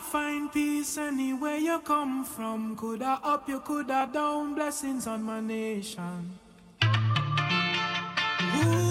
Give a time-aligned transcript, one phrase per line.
[0.00, 2.76] cannot find peace anywhere you come from.
[2.76, 4.54] Coulda up, you coulda down.
[4.54, 6.38] Blessings on my nation.
[8.52, 8.89] DJ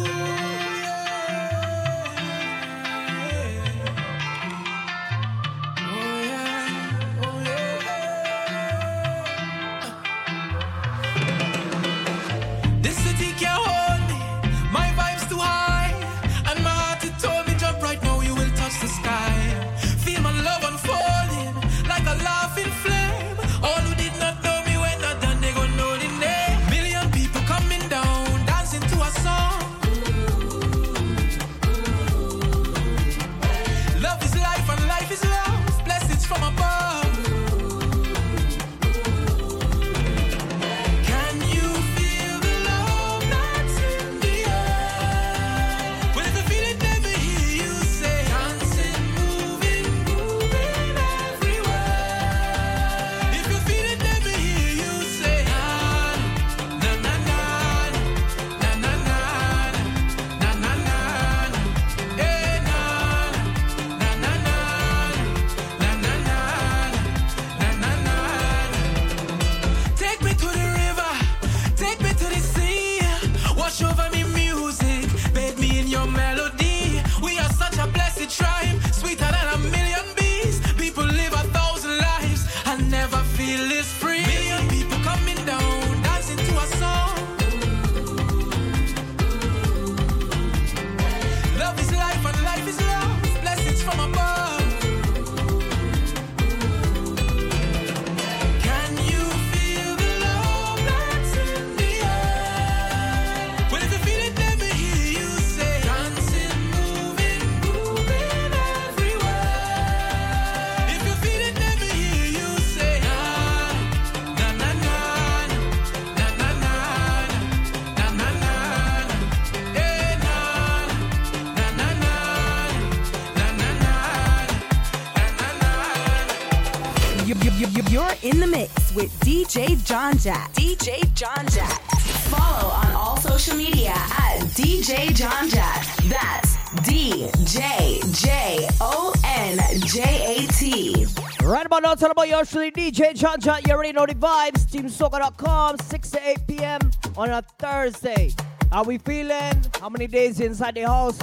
[130.19, 130.53] John Jack.
[130.53, 131.81] DJ John Jack.
[132.27, 135.85] Follow on all social media at DJ John Jack.
[136.07, 141.05] That's D J J O N J A T.
[141.41, 143.65] Right about now, tell about yours truly, DJ John Jack.
[143.65, 144.65] You already know the vibes.
[144.69, 146.91] TeamSoca.com, 6 to 8 p.m.
[147.15, 148.33] on a Thursday.
[148.71, 149.63] How we feeling?
[149.79, 151.17] How many days inside the house?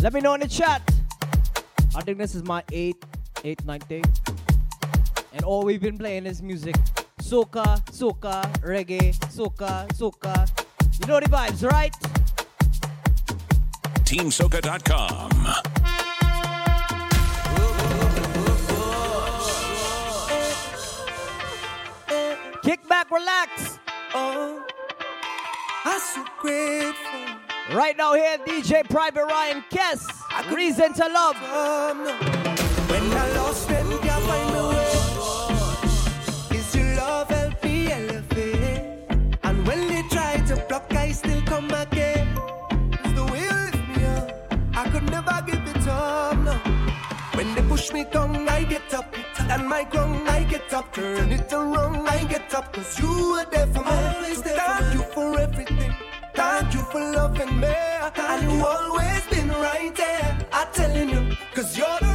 [0.00, 0.80] Let me know in the chat.
[1.94, 3.04] I think this is my eighth,
[3.44, 4.02] eighth, ninth day.
[5.34, 6.76] And all we've been playing is music
[7.30, 10.48] soca, soca, reggae, soca, soca.
[10.98, 11.94] You know the vibes, right?
[14.04, 15.30] TeamSoca.com.
[22.64, 23.78] Kick back, relax.
[24.12, 24.66] Oh,
[25.84, 27.20] I'm so grateful.
[27.72, 30.04] Right now, here, DJ Private Ryan Kess.
[30.52, 31.36] Reason to love.
[47.34, 49.14] When they push me down, I get up.
[49.38, 50.92] And my ground, I get up.
[50.92, 52.72] Turn it around, I get up.
[52.72, 53.90] Cause you are there for me.
[53.90, 55.94] Always there Thank you for everything.
[56.34, 57.66] Thank you for loving me.
[57.66, 60.46] Thank and you always been right there.
[60.52, 62.09] I'm telling you, cause you're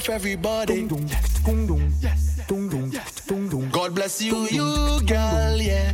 [0.00, 0.88] off everybody.
[3.70, 5.92] God bless you, you girl, yeah.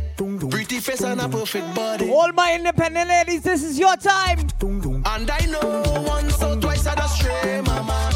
[0.49, 2.09] Pretty face and a perfect body.
[2.09, 4.39] All my independent ladies, this is your time.
[4.61, 8.11] And I know once or twice I'd astray, mama,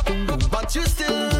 [0.49, 1.30] but you still.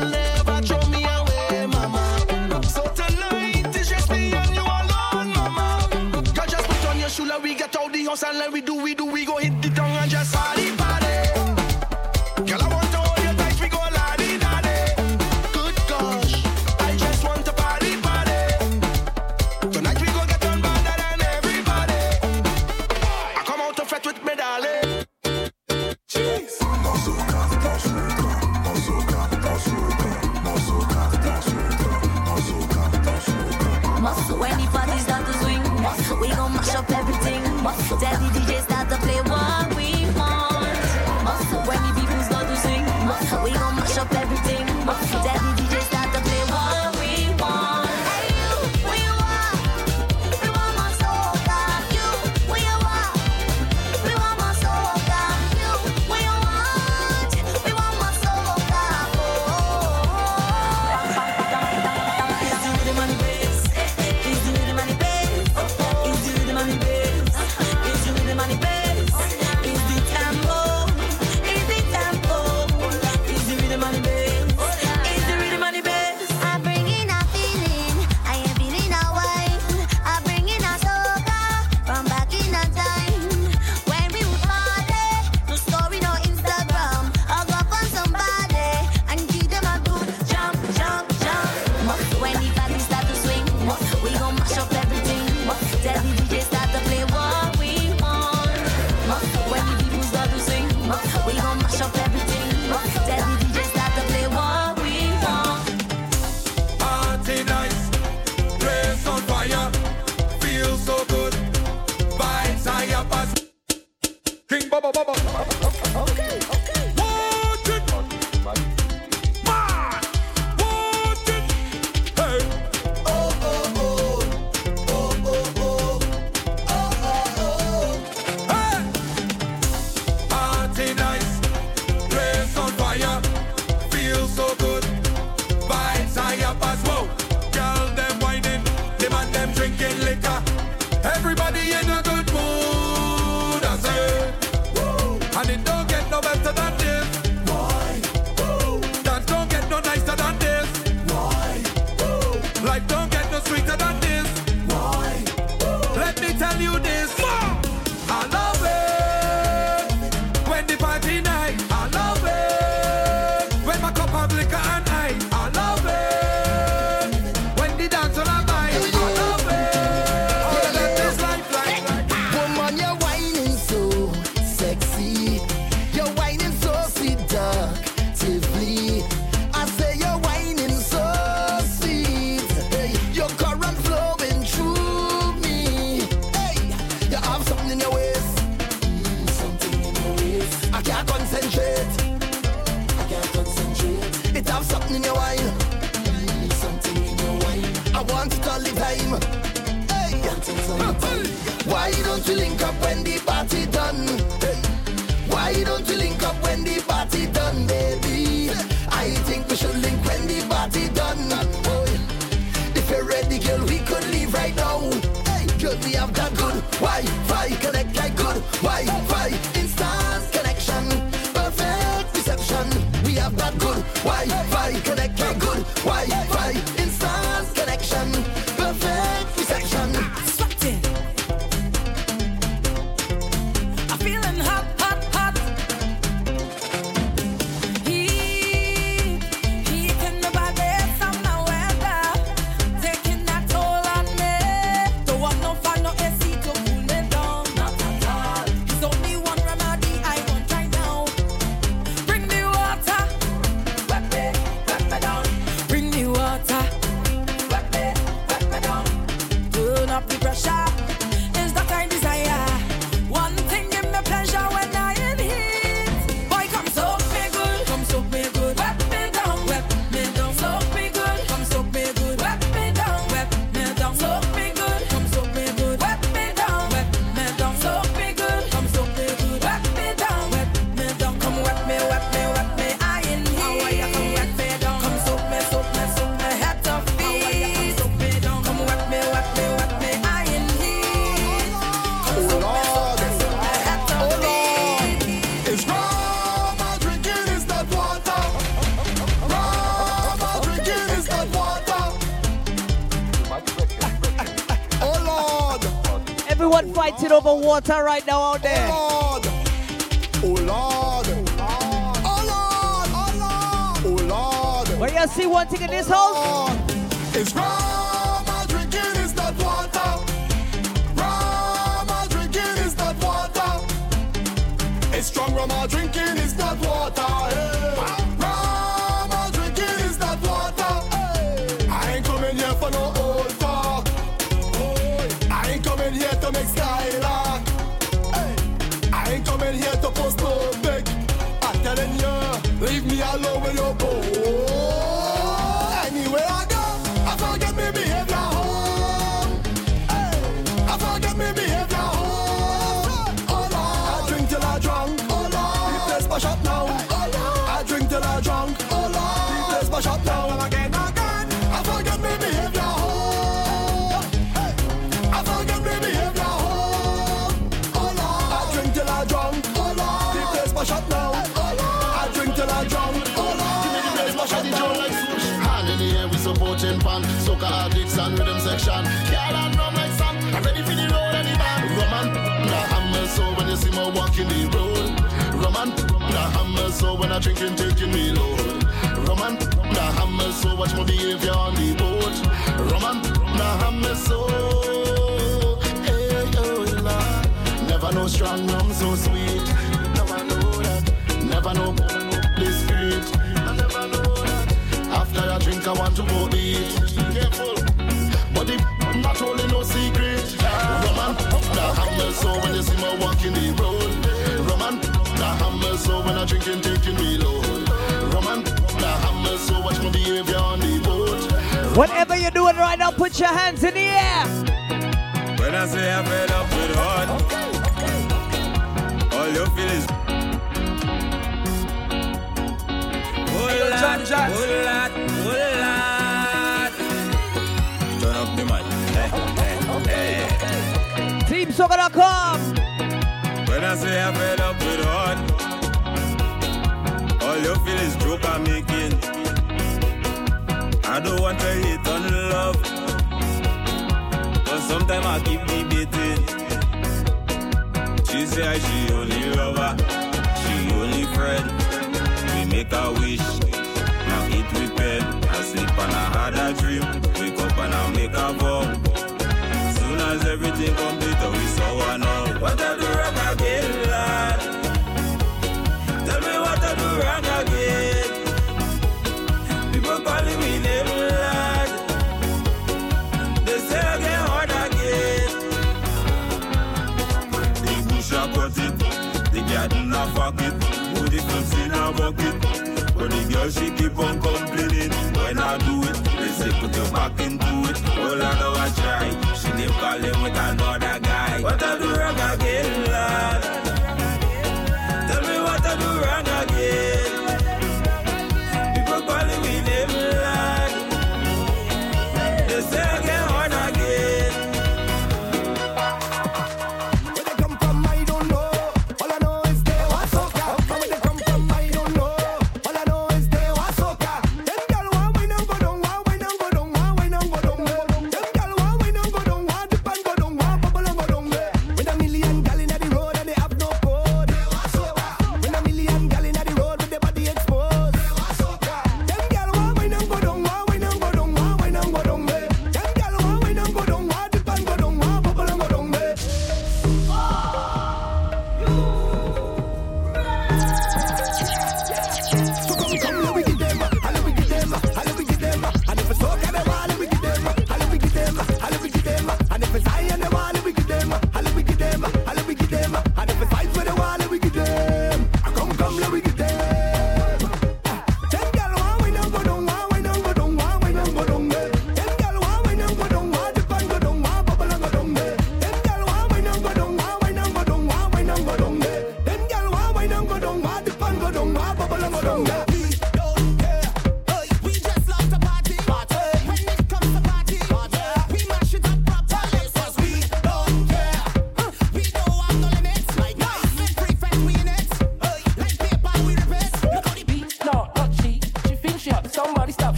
[496.62, 497.98] Put your back into it.
[497.98, 499.34] All I know I try.
[499.34, 501.11] She live calling with another guy.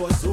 [0.00, 0.29] For soul.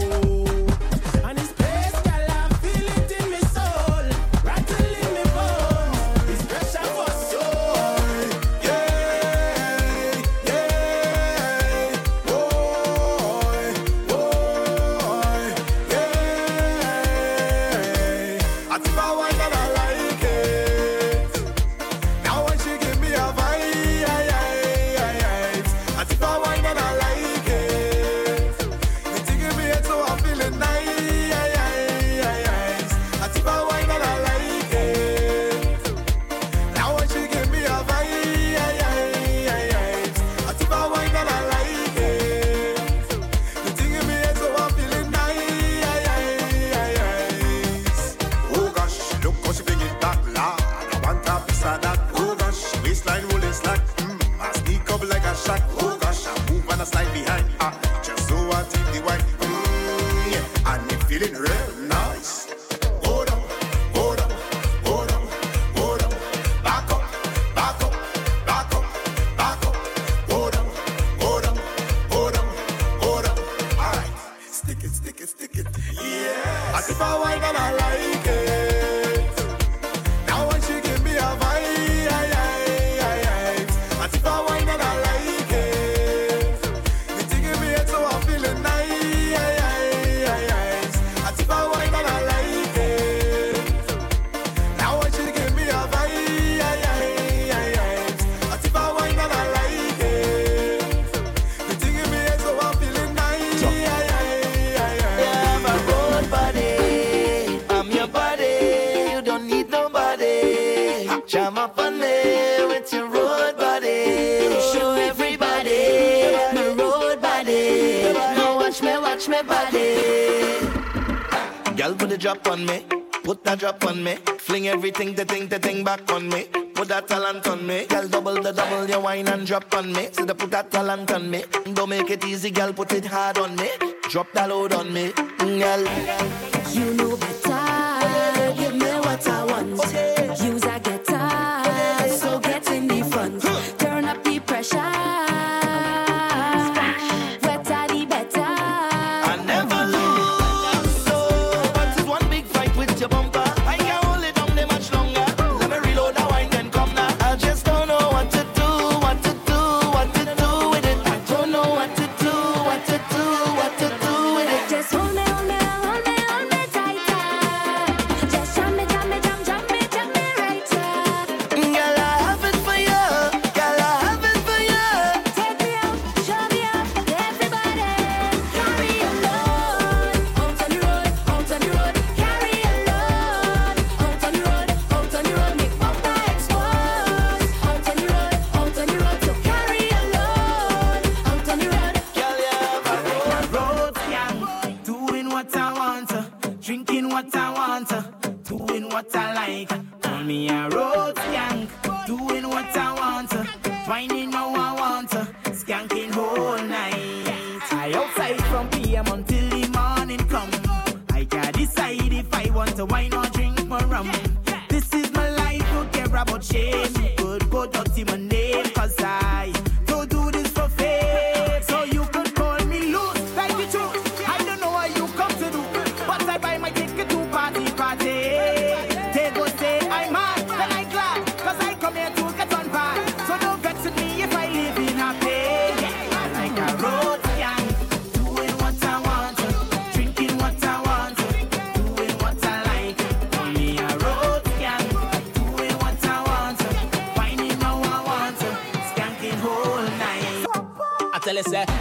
[132.47, 133.36] The girl put it hard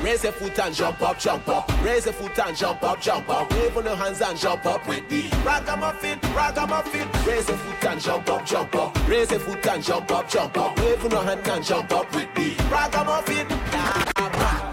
[0.06, 1.82] Raise a foot and jump up, jump up.
[1.82, 3.50] Raise a foot and jump up, jump up.
[3.50, 5.28] Wave on your hands and jump up with me.
[5.44, 7.08] ragamuffin, ragamuffin.
[7.26, 9.08] Raise a foot and jump up, jump up.
[9.08, 10.78] Raise a foot and jump up, jump up.
[10.78, 12.54] Wave on your hands and jump up with me.
[12.70, 14.65] ragamuffin.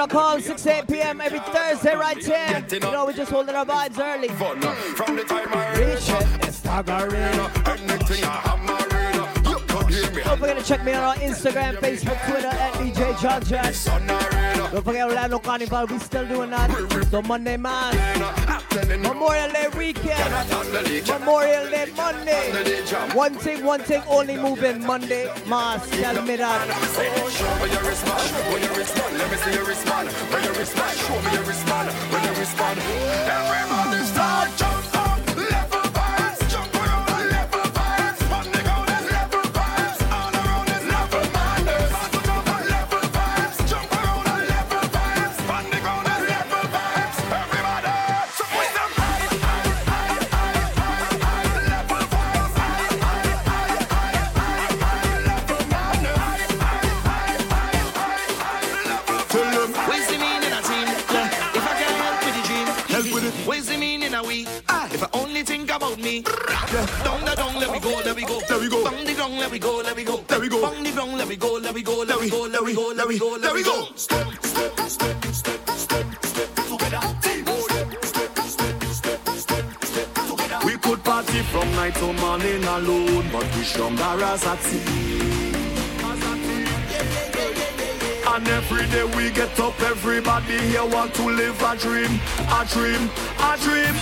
[0.00, 1.20] o'clock, 6 8 p.m.
[1.20, 2.64] every Thursday, right here.
[2.70, 4.28] You know, we just holding our vibes early.
[4.28, 6.06] From the time I reach
[10.24, 13.74] Don't forget to check me out on Instagram, Facebook, Twitter at DJ John Jack.
[14.72, 17.08] Don't forget Orlando Carnival, we still doing that.
[17.10, 18.49] So Monday, man.
[18.72, 20.30] Memorial Day weekend.
[21.08, 22.52] Memorial Day Monday.
[23.14, 25.28] One thing, one thing, only moving Monday.
[25.46, 26.68] Mars, tell me that.
[27.34, 28.20] Show me your wristband.
[28.30, 29.18] Show me your wristband.
[31.00, 31.44] Show me your
[32.34, 33.79] wristband.
[69.50, 70.62] Let me go, let me go, let me go.
[70.62, 72.92] Bang the ground, let me go, let me go, let me go, let me go,
[72.94, 73.88] let me go, let me go.
[73.96, 77.00] Step, step, step, step, step, step together.
[80.64, 85.29] We could party from night to morning alone, but we stronger as a team.
[88.32, 93.10] And every day we get up, everybody here want to live a dream, a dream,
[93.42, 93.94] a dream.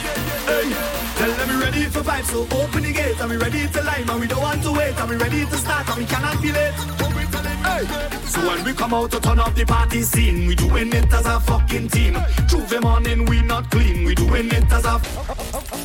[0.44, 0.68] Hey,
[1.16, 3.18] tell them we ready for vibes, so open the gate.
[3.20, 5.00] And we ready to line, and we don't want to wait.
[5.00, 6.74] And we ready to start, and we cannot be late.
[6.74, 7.86] Hey.
[8.26, 11.24] So when we come out to turn up the party scene, we doing it as
[11.24, 12.18] a fucking team.
[12.50, 15.00] Tuesday morning we not clean, we doing it as a.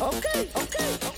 [0.02, 1.13] Okay, okay.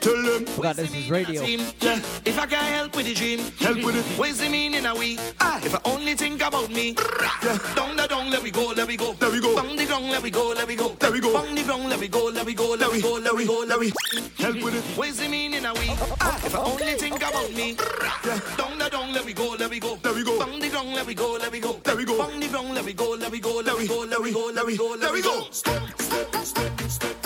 [0.00, 0.46] Tell them.
[0.46, 1.42] Forgot this is radio.
[1.42, 2.00] Yeah.
[2.24, 4.04] If I can help with the dream, help with it.
[4.18, 5.18] What's the meaning of we?
[5.40, 6.96] Ah, if I only think about me.
[7.42, 7.58] Yeah.
[7.74, 9.54] Down the down, let we go, let we go, let we go.
[9.54, 11.34] Bang the ground, let we go, let we go, let we go.
[11.34, 13.64] Bang the ground, let we go, let we go, let we go, let we go,
[13.66, 13.92] let we.
[14.38, 14.84] Help with it.
[14.96, 15.90] What's the meaning of we?
[16.20, 17.76] Ah, if I only think about me.
[18.24, 18.40] Yeah.
[18.56, 20.38] Down the down, let we go, let we go, let we go.
[20.38, 22.16] Bang the ground, let we go, let we go, let we go.
[22.26, 24.50] Bang the ground, let we go, let we go, let we go, let we go,
[24.54, 25.46] let we go, let we go.
[25.50, 27.19] Step, step, step, step, step, step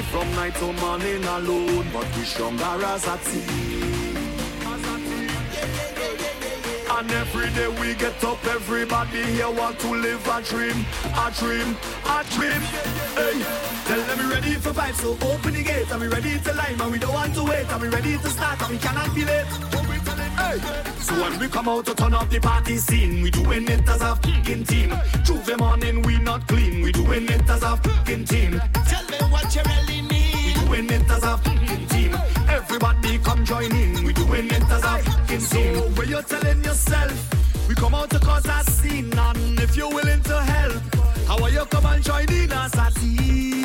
[0.00, 4.16] party from night to morning alone, but we stronger as a team.
[6.90, 10.84] And every day we get up, everybody here want to live a dream,
[11.16, 12.62] a dream, a dream.
[13.14, 13.42] Hey,
[13.86, 16.80] tell them we ready for vibes, so open the gate, and we ready to line,
[16.80, 19.24] and we don't want to wait, and we ready to start, and we cannot be
[19.24, 20.19] late.
[20.50, 20.58] Hey.
[21.00, 24.00] So when we come out to turn up the party scene, we doing it as
[24.02, 24.92] a fucking team.
[25.24, 28.60] Tuesday morning we not clean, we doing it as a fucking team.
[28.88, 30.56] Tell me what you really need.
[30.56, 32.16] We doing it as a fucking team.
[32.48, 35.74] Everybody come join in, we doing it as a fucking team.
[35.76, 39.94] So when you're telling yourself, we come out to cause a scene, and if you're
[39.94, 40.82] willing to help,
[41.28, 43.59] how are you come and join in as a team?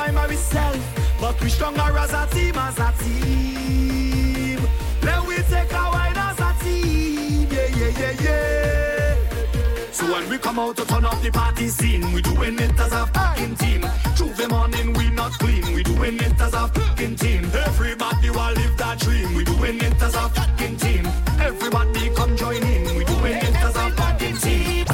[0.00, 0.84] By ourselves,
[1.20, 4.58] but we stronger as a team, as a team.
[5.02, 9.92] Then we take a wine as a team, yeah, yeah, yeah, yeah.
[9.92, 12.92] So when we come out to turn up the party scene, we doing it as
[12.92, 13.82] a fucking team.
[14.16, 17.44] Tuesday morning we not clean, we doing it as a fucking team.
[17.68, 21.04] Everybody will live that dream, we doing it as a fucking team.
[21.38, 24.86] Everybody come join in, we doing it as a fucking team.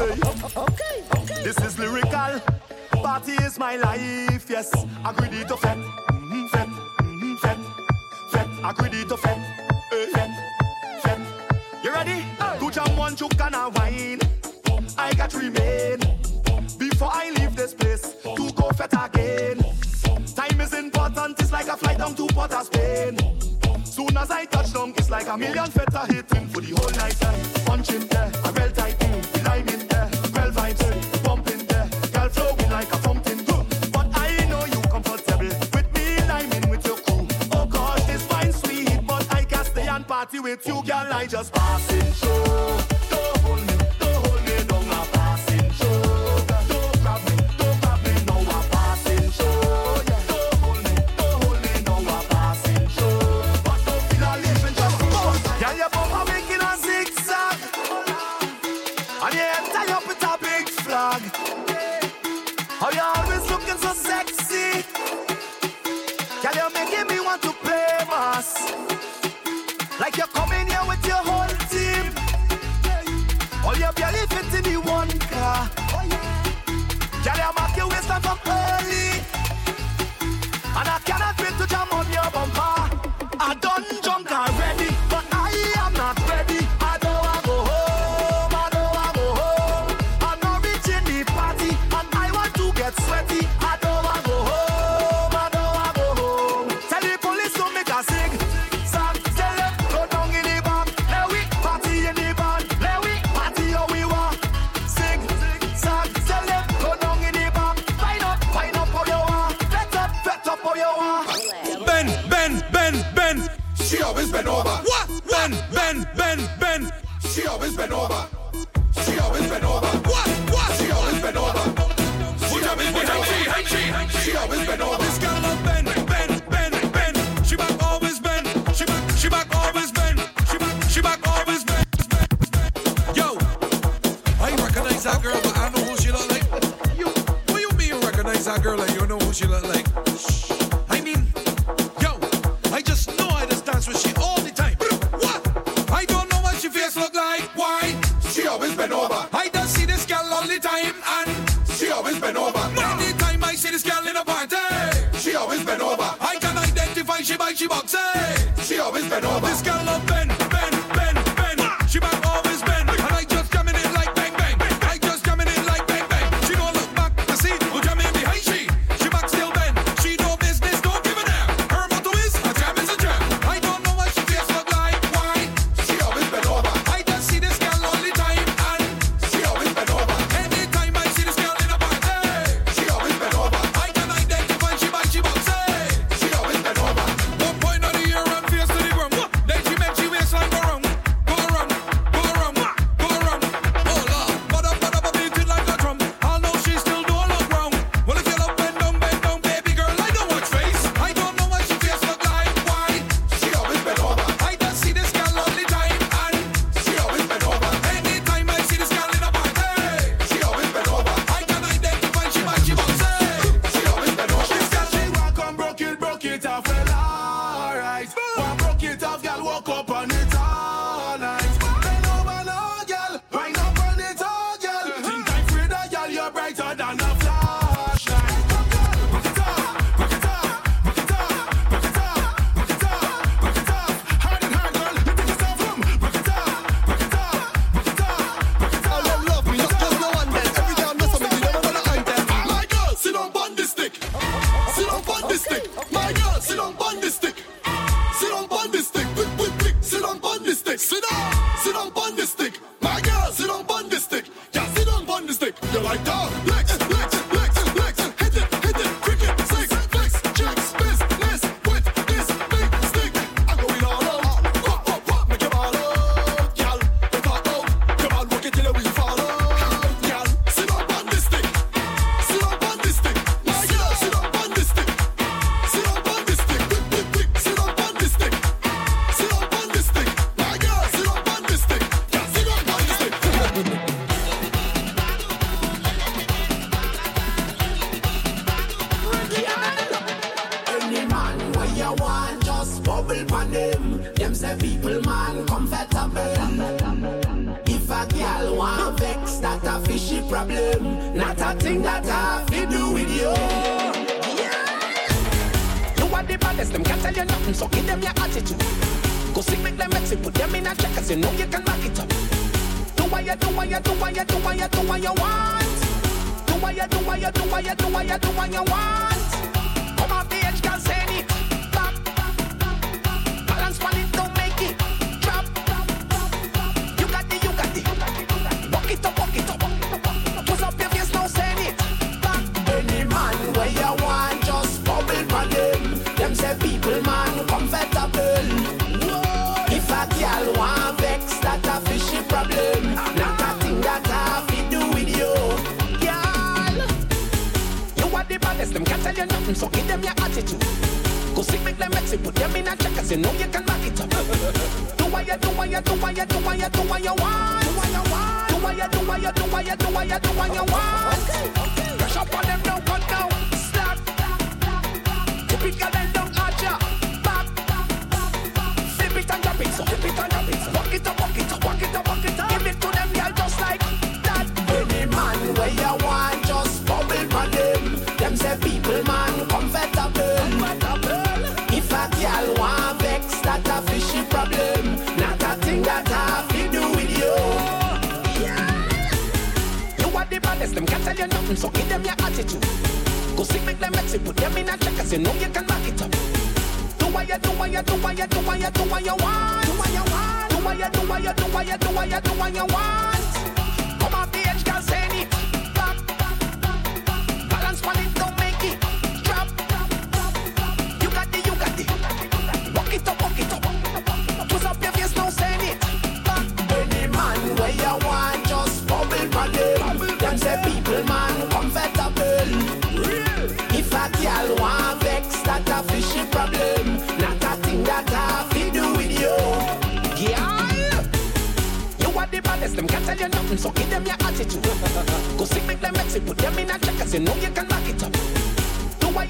[0.00, 1.42] Okay, okay.
[1.44, 2.51] This is lyrical.
[3.12, 4.72] Party is my life, yes.
[5.04, 6.68] Agree to fet, mhm, fet,
[7.42, 7.58] fet,
[8.30, 8.48] fet.
[8.64, 9.38] Agree to fet,
[9.92, 10.30] eh, fet,
[11.02, 11.20] fet.
[11.84, 12.24] You ready?
[12.58, 14.20] To jam one chook and a wine.
[14.96, 15.98] I got to remain
[16.78, 19.58] before I leave this place to go fet again.
[20.34, 23.18] Time is important, it's like a flight down to Port of Spain.
[23.84, 27.20] Soon as I touch down, it's like a million feta hitting for the whole night.
[27.66, 28.32] Punching there,
[40.32, 41.12] party with you, girl.
[41.12, 42.91] I just passing through.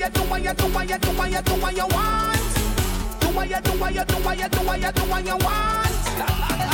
[0.02, 3.20] you do what you do what you do what you do what you want.
[3.20, 5.36] Do what you do what you do what you do what you do what you
[5.36, 6.71] want.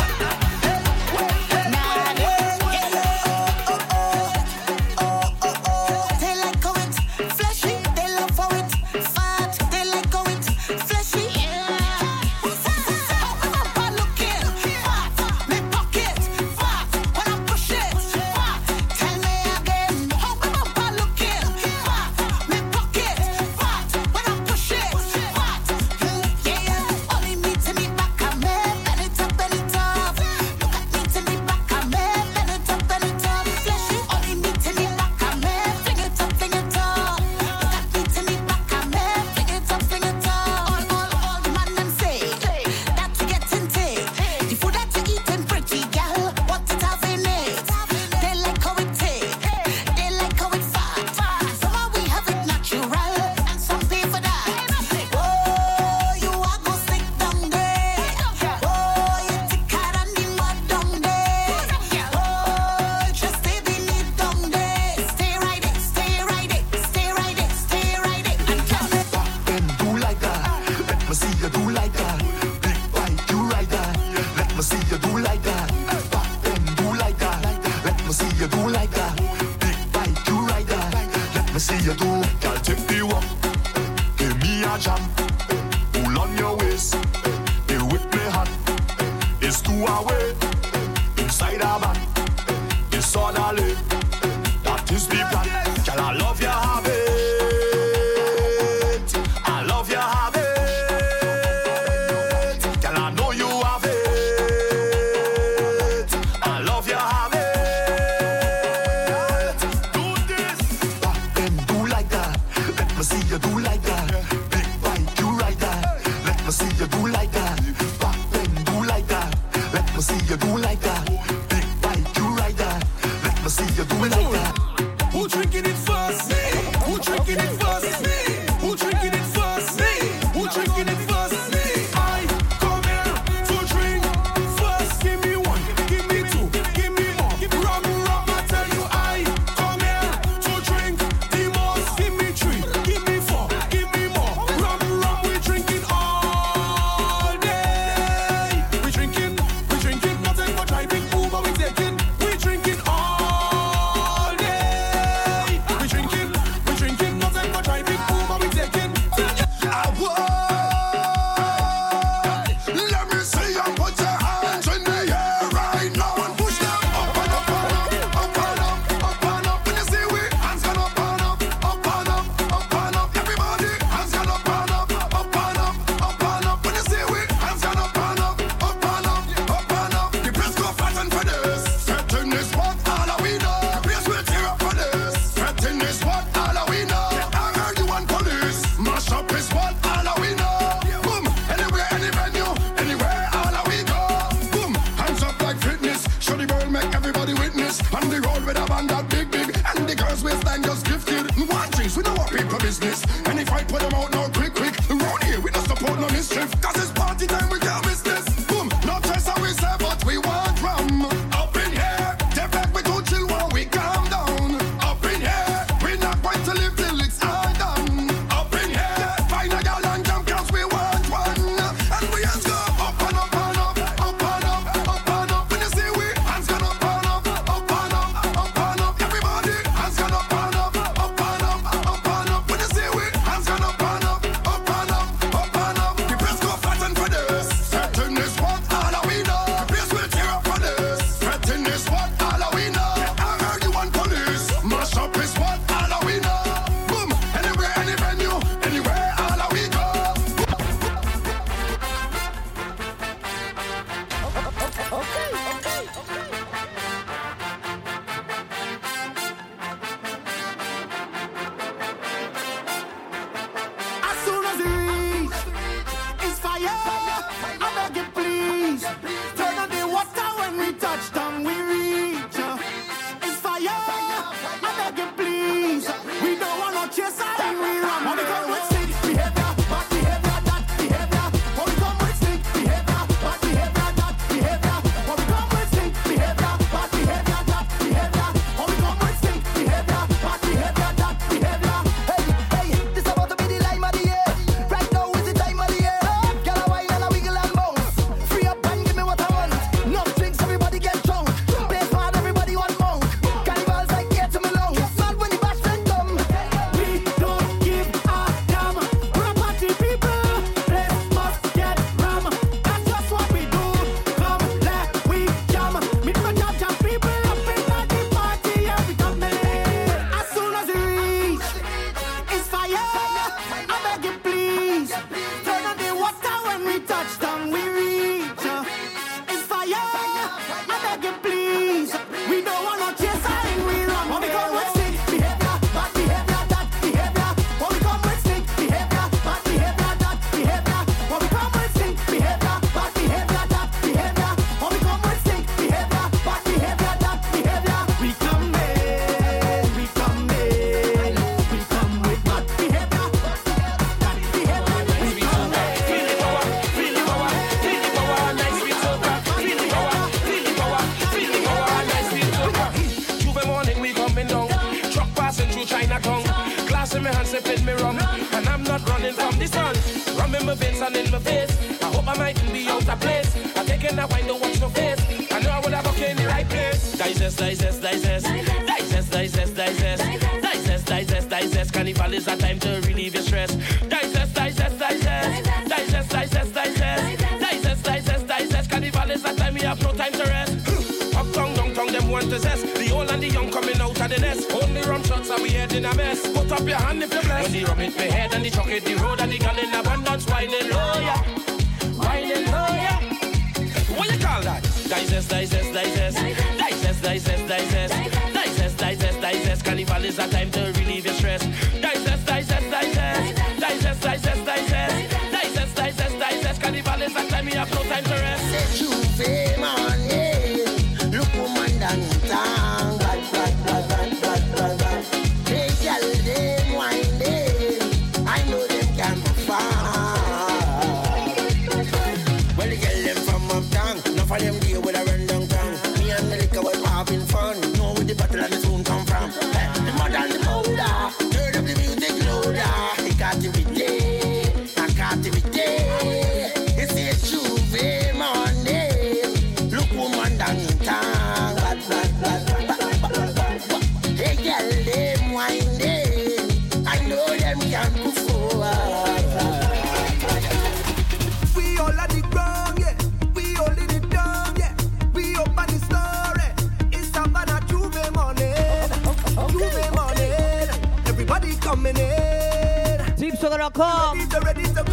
[473.39, 474.85] Vibes to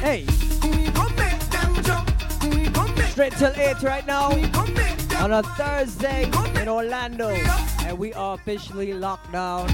[0.00, 0.24] Hey.
[3.10, 4.30] Straight till 8 right now.
[5.22, 6.30] On a Thursday
[6.60, 7.30] in Orlando.
[7.30, 9.68] And we are officially locked down.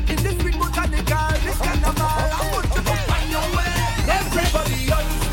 [4.09, 5.26] Everybody on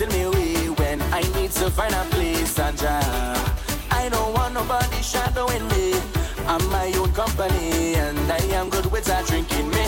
[0.00, 3.36] Tell me way when I need to find a place and job.
[3.90, 5.92] I don't want nobody shadowing me.
[6.46, 9.79] I'm my own company and I am good with a drinking.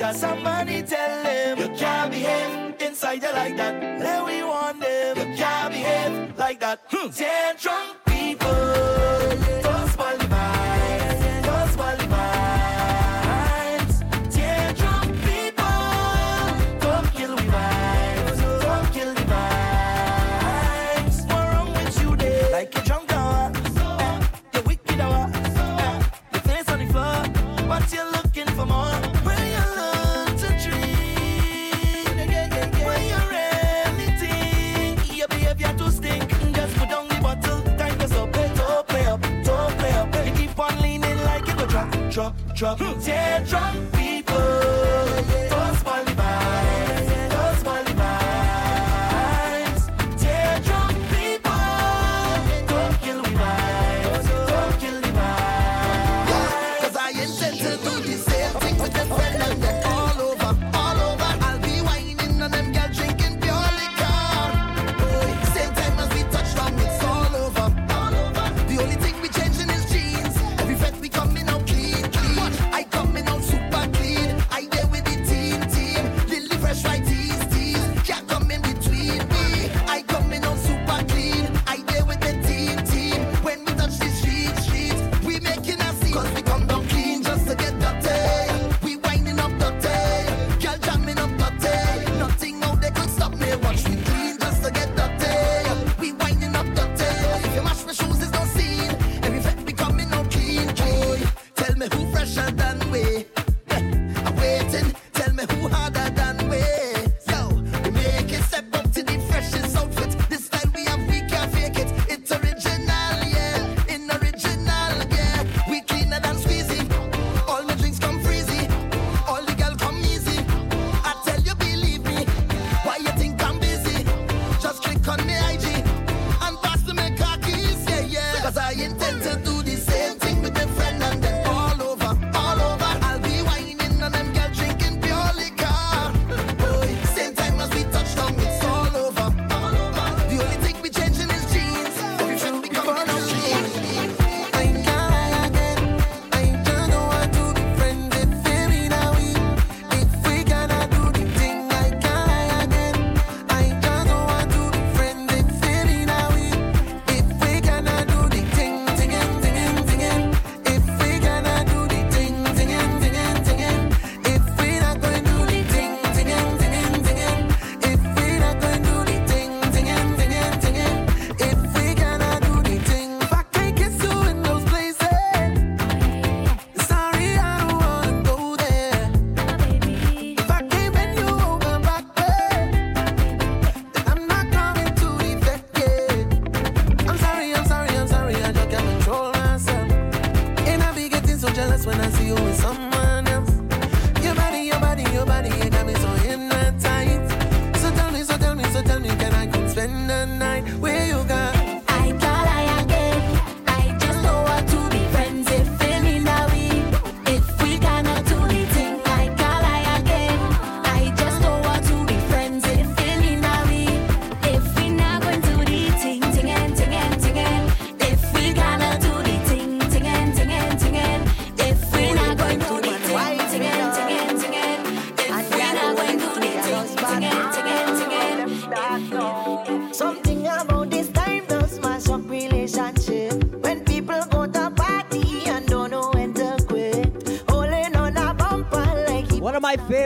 [0.00, 0.20] like that.
[0.20, 4.00] Somebody tell them you can't behave inside you like that.
[4.00, 6.80] Let we want them you can't behave like that.
[6.88, 7.10] Hmm.
[7.10, 7.97] Tantrum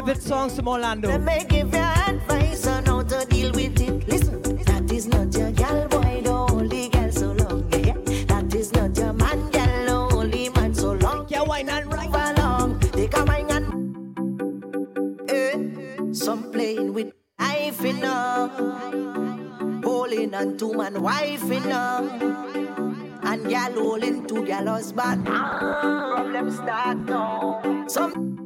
[0.04, 1.08] favorite songs from Orlando.
[1.08, 4.08] Let me give you advice on how to deal with it.
[4.08, 7.70] Listen, that is not your gal boy, the only girl so long.
[7.72, 7.96] Yeah,
[8.26, 11.26] that is not your man, gal, the only man so long.
[11.28, 12.80] Yeah, why not right along.
[12.80, 18.58] Take a wine and eh, some playing with life enough,
[19.84, 22.10] holding on to my wife enough
[23.22, 25.28] and gal holding to gal husband.
[25.28, 27.84] Ah, problem start now.
[27.86, 28.41] Some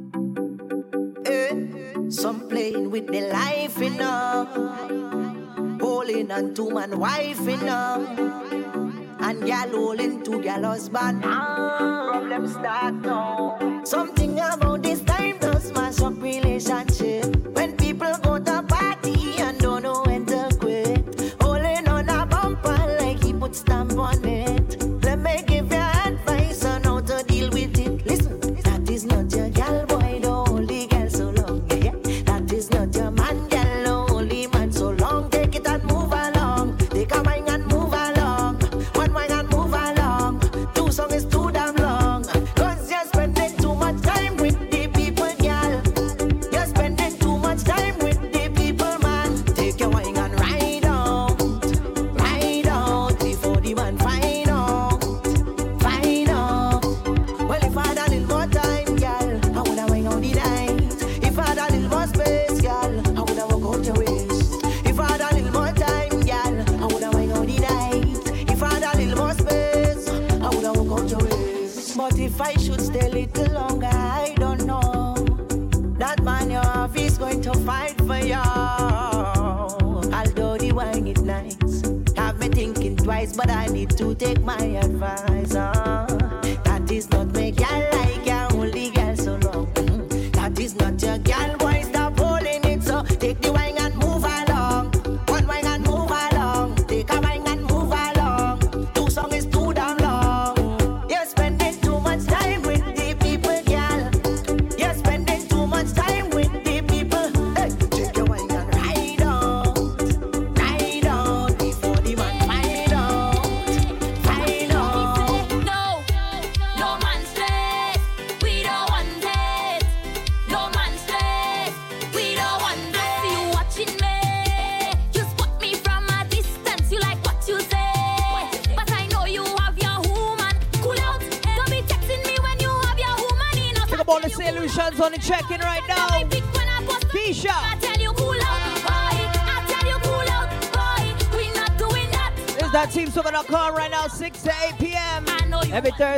[6.76, 9.16] home and wife in them.
[9.20, 11.22] And gal holding two gal husband.
[11.24, 13.25] Ah, Problems start now.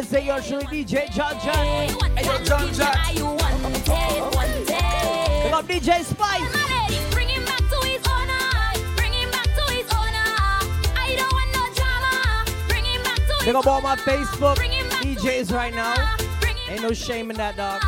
[0.08, 1.54] say you're DJ John John.
[2.16, 2.94] Hey, yo, John John.
[5.44, 6.64] Come on, DJ Spice.
[13.44, 16.16] Big up all my Facebook DJs right now.
[16.68, 17.82] Ain't no shame in that, dog.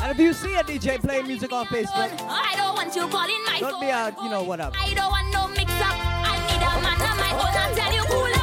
[0.00, 3.44] And if you see a DJ playing music on Facebook, I don't want you calling
[3.46, 4.74] my Don't be a, you know, what up.
[4.78, 5.94] I don't want no mix up.
[5.94, 7.56] I need a man on my own.
[7.56, 8.37] I'll tell you cool.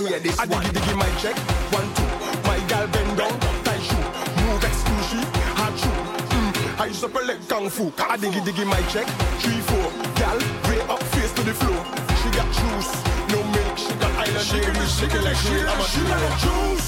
[0.00, 0.64] want hear this I one.
[0.64, 1.36] I diggy my check.
[1.72, 2.08] One two.
[2.46, 3.34] My gal bend down,
[3.64, 4.04] tight shoe,
[4.42, 5.26] move exclusive,
[5.58, 6.00] hard shoe.
[6.34, 6.80] Mm.
[6.80, 7.92] I used to play like kung fu.
[7.98, 9.06] I diggy diggy my check.
[9.42, 9.86] Three four.
[10.16, 10.38] Gal,
[10.68, 11.82] way up face to the floor.
[12.22, 12.90] She got juice,
[13.32, 13.78] no milk.
[13.78, 14.86] She got island dairy.
[14.86, 16.86] She got like she, she, she, she got a juice.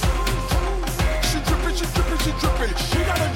[1.30, 2.72] She drippin', she drippin', she drippin'.
[2.90, 3.29] She got a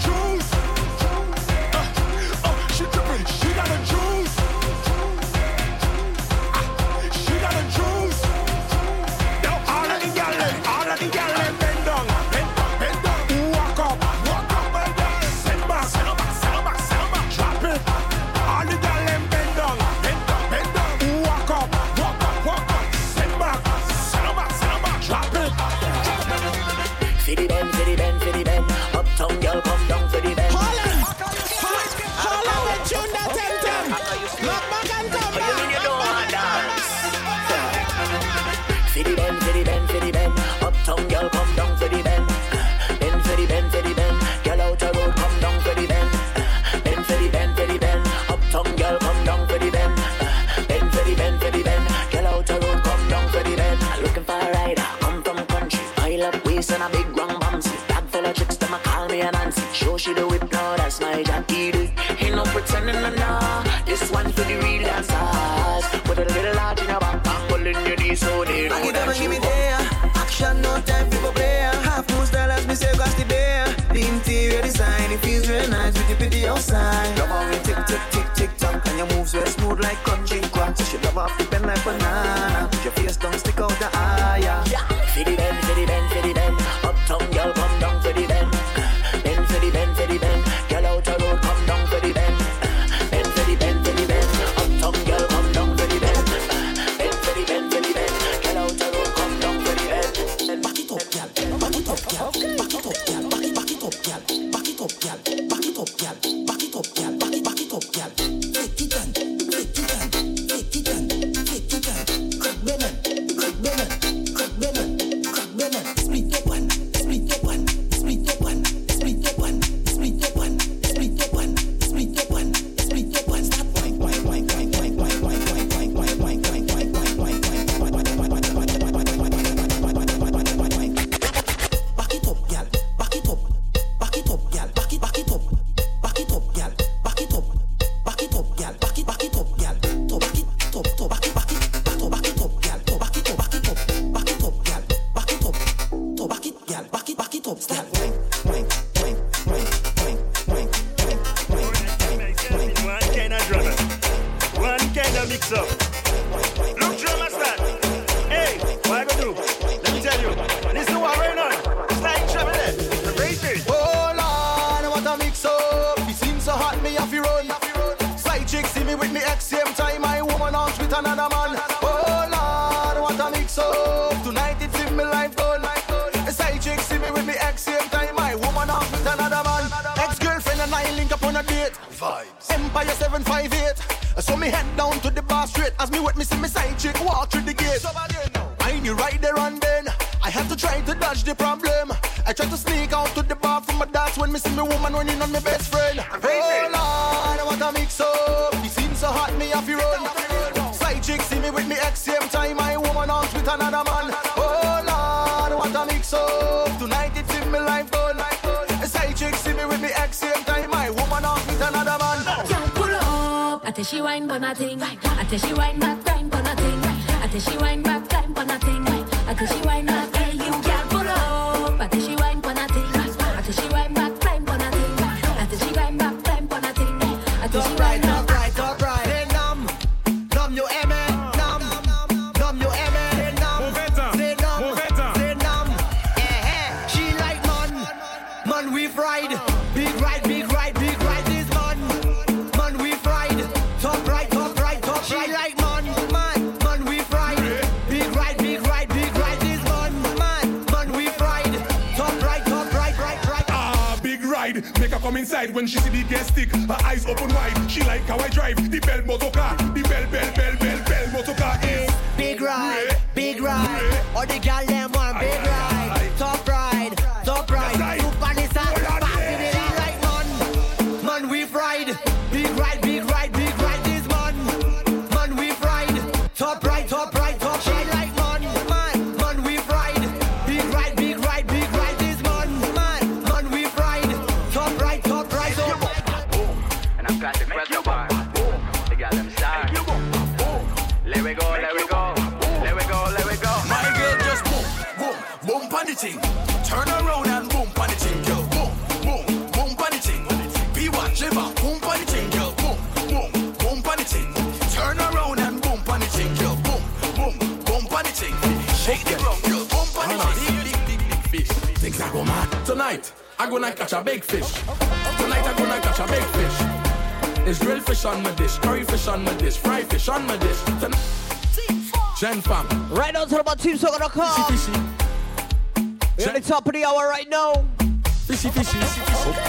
[60.05, 60.44] she do it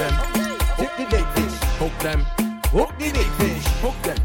[0.06, 0.14] them.
[0.78, 1.56] Hook the big fish.
[1.80, 2.20] Hook them.
[2.72, 3.66] Hook the big fish.
[3.82, 4.18] Hook them.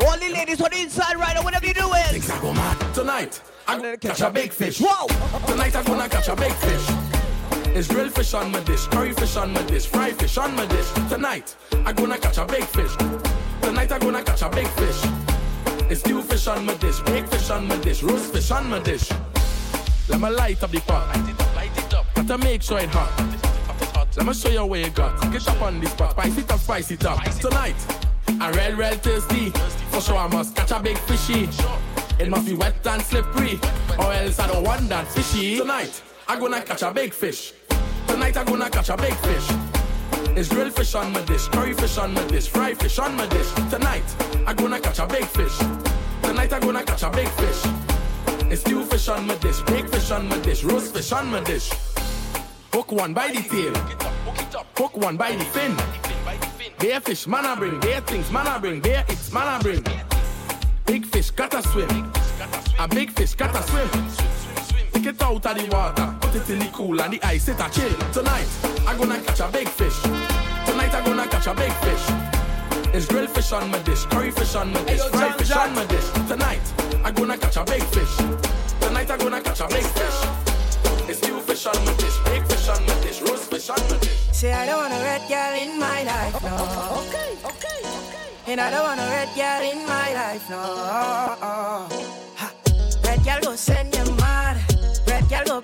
[0.00, 2.02] All the ladies on the inside right now, whatever you doing.
[2.10, 2.94] Things I go mad.
[2.94, 4.80] Tonight, I'm gonna catch a big fish.
[4.80, 5.06] Whoa!
[5.46, 6.86] Tonight, I'm gonna catch a big fish.
[7.76, 10.66] It's grilled fish on my dish, curry fish on my dish, fried fish on my
[10.66, 10.90] dish.
[11.08, 11.54] Tonight,
[11.86, 12.94] I'm gonna catch a big fish.
[13.60, 15.00] Tonight, I'm gonna catch a big fish.
[15.90, 18.80] It's stew fish on my dish, baked fish on my dish, roast fish on my
[18.80, 19.10] dish.
[20.08, 21.14] Let me light up the pot.
[21.14, 22.06] Light it up, light it up.
[22.14, 23.37] Gotta make sure it hot.
[24.18, 25.32] Let me show you where you got.
[25.32, 27.22] Get up on this spot, spice it up, spice it up.
[27.38, 27.76] Tonight,
[28.40, 29.50] I'm real, real thirsty.
[29.90, 31.48] For sure, I must catch a big fishy.
[32.18, 33.60] It must be wet and slippery,
[33.96, 35.58] or else I don't want that fishy.
[35.58, 37.52] Tonight, I'm gonna catch a big fish.
[38.08, 39.48] Tonight, I'm gonna catch a big fish.
[40.36, 43.26] It's grilled fish on my dish, curry fish on my dish, fried fish on my
[43.28, 43.52] dish.
[43.70, 44.16] Tonight,
[44.48, 45.56] I'm gonna catch a big fish.
[46.22, 47.62] Tonight, I'm gonna catch a big fish.
[48.50, 51.40] It's stew fish on my dish, baked fish on my dish, roast fish on my
[51.44, 51.70] dish.
[52.72, 53.74] Hook one by the tail,
[54.76, 55.74] hook one by the fin.
[56.78, 59.84] Bear fish, man I bring, bear things, man I bring, bear it's man I bring.
[60.86, 62.12] Big fish gotta swim,
[62.78, 63.88] a big fish gotta swim.
[64.92, 67.58] Take it out of the water, put it in the cool and the ice it
[67.58, 67.94] a chill.
[68.12, 68.48] Tonight,
[68.86, 70.00] I'm gonna catch a big fish.
[70.02, 72.94] Tonight I'm gonna catch a big fish.
[72.94, 75.84] It's grilled fish on my dish, curry fish on my dish, fried fish on my
[75.86, 76.10] dish.
[76.28, 78.16] Tonight, I'm gonna catch a big fish.
[78.80, 81.08] Tonight I'm gonna catch a big fish.
[81.08, 81.97] It's stew fish on my
[83.58, 86.54] Say I don't want a red girl in my life, no.
[87.02, 88.30] Okay, okay, okay.
[88.46, 90.62] And I don't want a red girl in my life, no.
[92.36, 92.52] Ha.
[93.02, 94.62] Red girl go send you mad.
[95.08, 95.60] Red girl go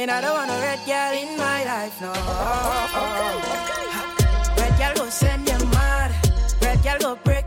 [0.00, 2.08] And I don't want a red girl in my life, no.
[4.56, 6.10] Red girl go send you mad.
[6.62, 7.39] Red girl go break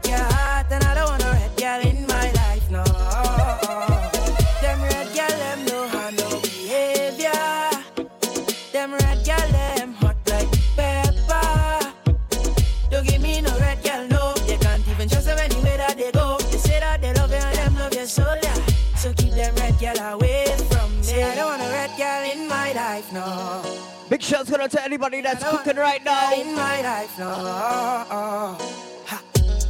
[24.24, 26.34] shouts going out to anybody that's cooking right now.
[26.34, 27.26] In my life, no.
[27.26, 29.22] Ha.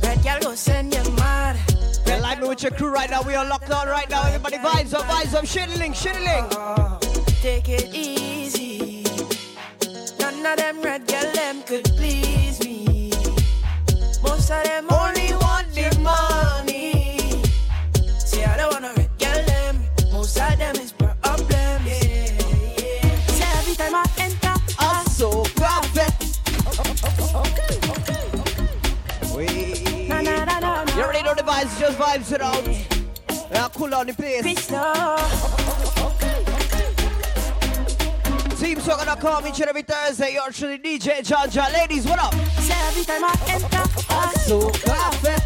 [0.03, 1.57] Red girl go send you mad.
[2.05, 3.23] You're live with your crew right now.
[3.23, 4.23] We are locked on right now.
[4.27, 5.45] Everybody vibes up, vibes up.
[5.45, 6.45] Shittling, shittling.
[7.41, 9.03] Take it easy.
[10.19, 13.11] None of them red girl them could please me.
[14.21, 15.22] Most of them only
[29.33, 29.39] You
[31.01, 32.67] already know the vibes, just vibes it out.
[33.51, 34.43] Yeah, cool down the place.
[38.61, 40.33] TeamSoccer.com each and every Thursday.
[40.33, 41.73] You're actually DJ John John.
[41.73, 42.33] Ladies, what up?
[42.59, 45.41] Say every time I enter, I'm so prophet.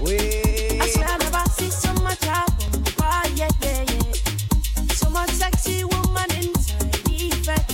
[0.00, 2.82] I swear I never see so much happen.
[2.96, 4.12] Why, yeah, yeah, yeah.
[4.94, 7.70] So much sexy woman inside defect.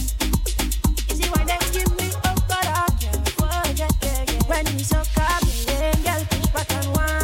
[1.10, 4.42] Is it why they give me up, but I can't forget, yeah, yeah.
[4.46, 5.43] When we so calm,
[6.54, 7.23] back and wine.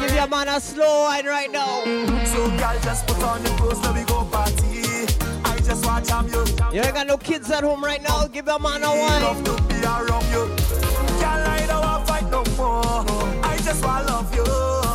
[0.00, 1.82] give your man a slow wine right now.
[2.24, 5.06] So, girl, just put on the clothes, let go party.
[5.44, 5.84] I just
[6.32, 6.44] you.
[6.72, 8.26] You ain't got no kids at home right now.
[8.26, 9.22] Give your man a wine.
[9.22, 10.46] Love to be around you.
[11.20, 13.44] Girl, I don't want fight no more.
[13.44, 14.87] I just want love you.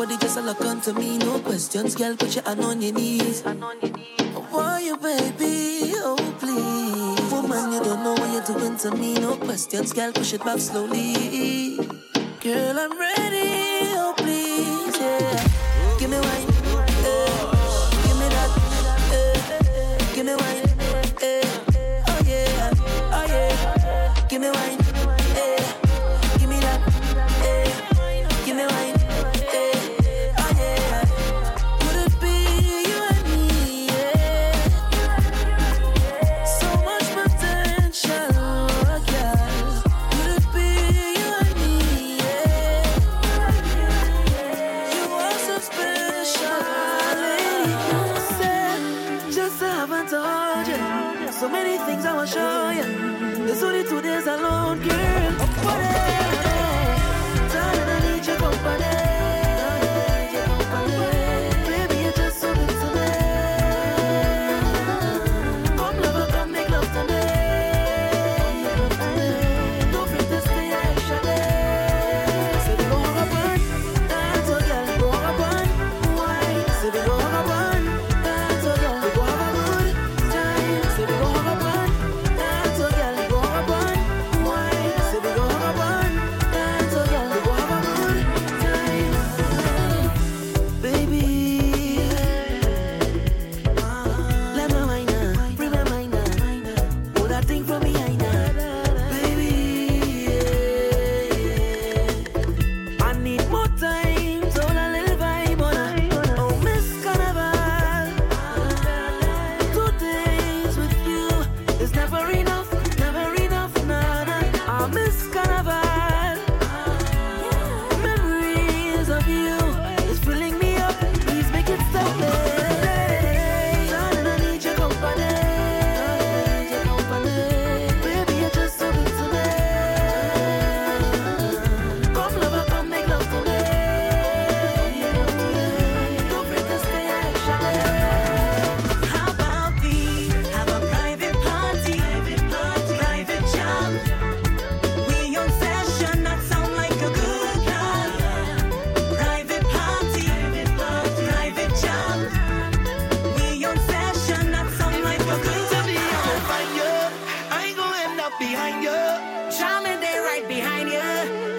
[0.00, 1.18] body just a lock onto me.
[1.18, 3.42] No questions, girl, put your hand on your knees.
[3.42, 5.92] Why you, baby?
[5.96, 7.30] Oh, please.
[7.30, 9.14] Woman, you don't know what you're doing to me.
[9.20, 11.76] No questions, girl, push it back slowly.
[12.40, 13.09] Girl, I'm ready.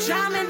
[0.02, 0.41] Charming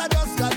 [0.00, 0.49] I just got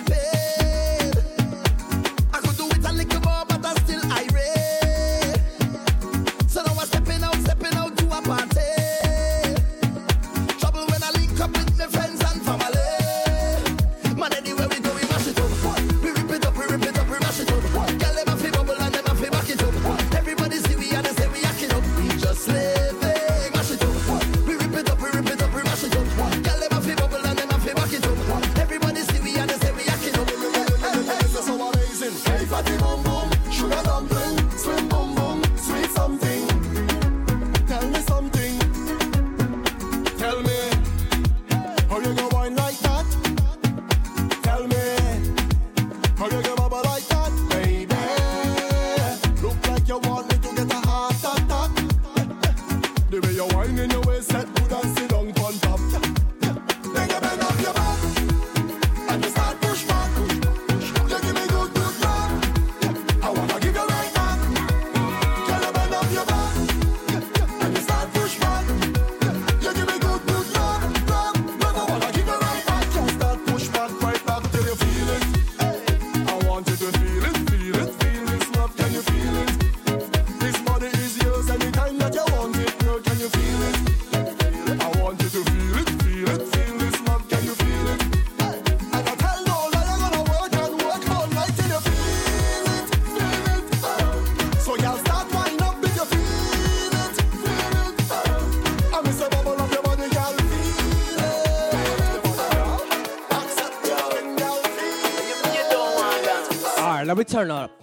[107.34, 107.82] turn up.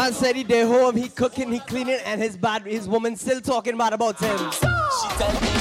[0.00, 3.38] Man said he day home, he cooking, he cleaning, and his bad his woman still
[3.38, 4.38] talking bad about him.
[4.50, 5.59] She tell me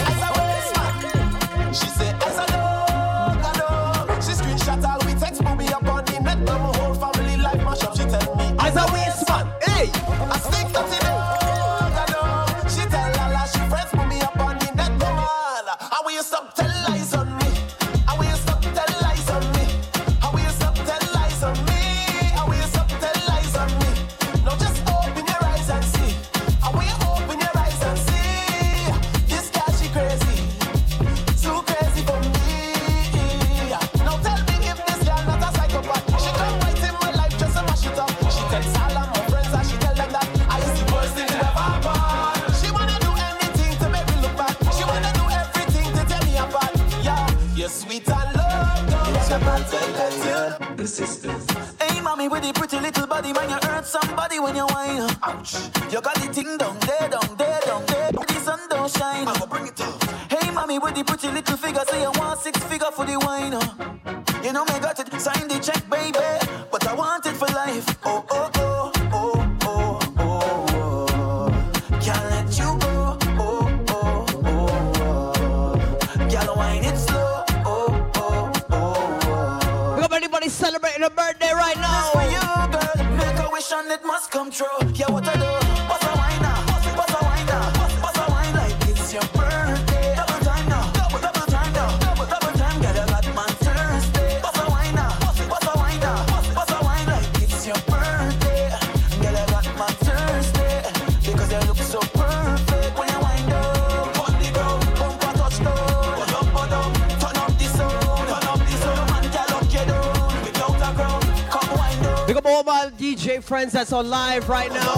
[113.59, 114.95] friends that's on live right now.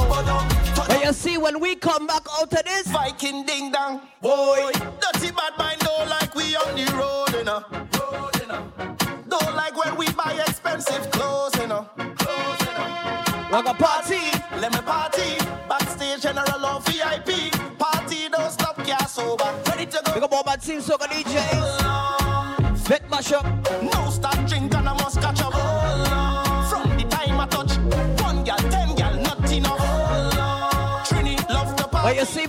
[0.75, 2.20] But you see, when we come back,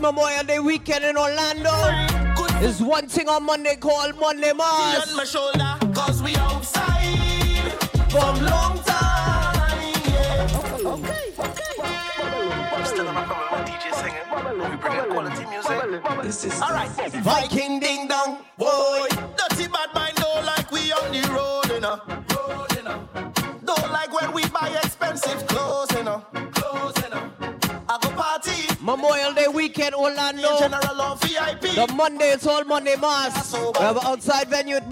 [0.02, 1.70] Memorial Day weekend in Orlando.
[2.58, 5.08] There's one thing on Monday called Monday Mas.
[5.08, 7.70] On my shoulder, cause we outside
[8.10, 9.92] from long time.
[10.04, 10.48] Yeah.
[10.84, 12.74] Okay, okay.
[12.74, 14.70] I'm still on my phone with my DJ singing.
[14.70, 16.22] We bringing quality music.
[16.24, 16.90] This is all right.
[17.22, 17.78] Viking
[30.42, 30.58] know.
[30.58, 33.52] The Monday it's all Monday mas.
[33.54, 34.88] We have an outside venue at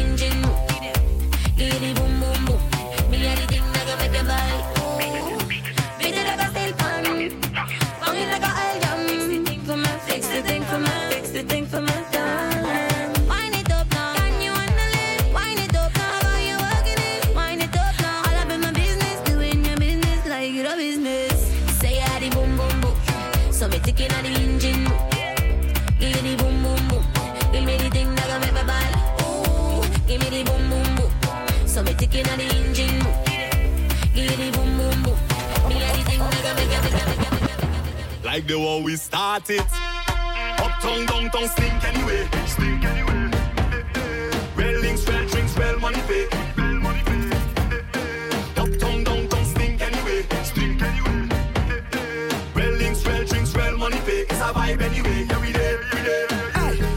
[0.00, 0.42] changing.
[1.56, 2.09] Giddy boom.
[38.50, 39.60] The one we started.
[40.58, 42.28] Uptown, downtown, stink anyway.
[42.46, 43.30] Stink anyway.
[44.56, 46.26] Well links, well drinks, well money pay.
[46.56, 47.30] Well money pay.
[48.60, 50.26] Uptown, downtown, stink anyway.
[50.42, 51.28] Stink anyway.
[52.56, 54.22] Well links, well drinks, well money pay.
[54.22, 55.26] It's a vibe anyway.
[55.28, 56.28] Yeah, we there, we there.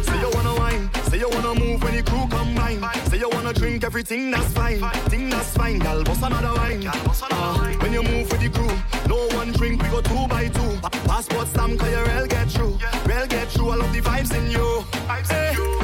[0.04, 2.82] Say you wanna wine, say you wanna move when the crew combine.
[3.10, 5.78] Say you wanna drink everything that's fine, thing that's fine.
[5.78, 6.88] Girl, bust another wine.
[6.88, 8.76] Uh, when you move with the crew,
[9.08, 10.93] no one drink, we go two by two.
[11.14, 12.80] Pa- Passport stamp, cause you real get through.
[13.06, 14.84] Real get through, I love the vibes in you.
[15.08, 15.83] Hey, 'cause I,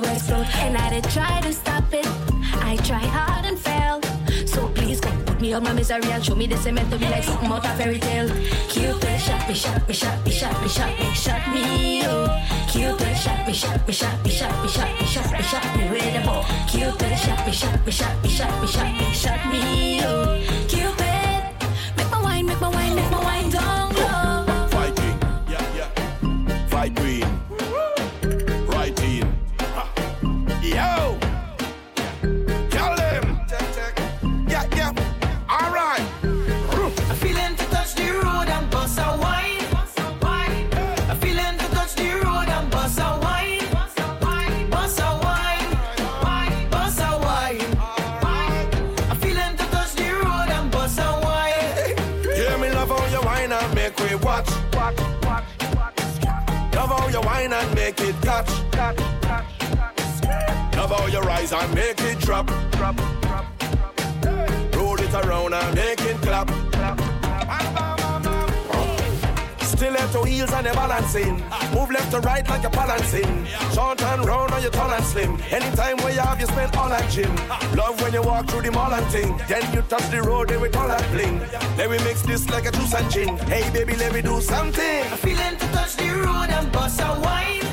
[0.00, 0.46] to explode.
[0.56, 2.06] And I did try to stop it.
[2.70, 4.04] I tried hard and failed.
[4.48, 7.06] So please come put me on my misery and show me this cement to be
[7.06, 8.28] like something out of fairy tale.
[8.68, 12.28] Cupid shot me, shot me, shot me, shot me, shot me, shot me, oh.
[12.68, 15.90] Cupid shot me, shot me, shot me, shot me, shot me, shot me, shot me
[15.90, 16.42] with a bow.
[16.68, 20.16] Cupid shot me, shot me, shot me, shot me, shot me, shot me, oh.
[57.52, 58.48] How and make it catch.
[60.76, 62.46] Love how you rise and make it drop.
[62.46, 64.74] drop, drop, drop.
[64.74, 66.65] Roll it around and make it clap.
[69.76, 71.34] Stiletto heels and you're balancing.
[71.74, 73.46] Move left to right like you're balancing.
[73.74, 75.38] Short and round or you're tall and slim.
[75.50, 77.34] Anytime where you have, you spend all at gym.
[77.76, 79.36] Love when you walk through the mall and ting.
[79.48, 81.38] Then you touch the road, then we all that bling.
[81.76, 83.36] Then we mix this like a juice and gin.
[83.52, 85.04] Hey baby, let me do something.
[85.12, 87.65] I'm feeling to touch the road and bust a wine.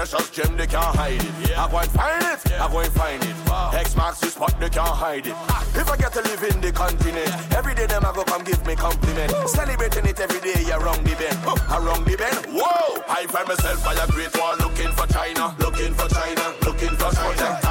[0.00, 1.58] Precious gem, they can't hide it.
[1.58, 3.36] I go and find it, I go and find it.
[3.74, 5.36] X marks the spot, they can't hide it.
[5.76, 8.64] If I get to live in the continent, every day them I go come give
[8.66, 9.30] me compliment.
[9.46, 11.36] Celebrating it every day, wrong the bend,
[11.68, 12.46] around the bend.
[12.48, 13.02] Whoa!
[13.08, 17.12] I find myself by a great wall looking for China, looking for China, looking for
[17.12, 17.30] China.
[17.30, 17.69] like a